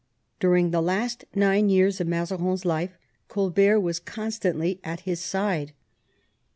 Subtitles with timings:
[0.39, 5.73] During the last nine years of Mazarin's life Colbert was constantly by his side.